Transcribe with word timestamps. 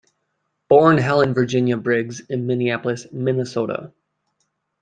Born 0.67 0.97
Helen 0.97 1.35
Virginia 1.35 1.77
Briggs 1.77 2.21
in 2.21 2.47
Minneapolis, 2.47 3.05
Minnesota. 3.11 3.93